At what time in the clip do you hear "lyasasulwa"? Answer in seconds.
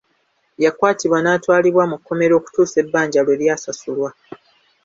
3.41-4.09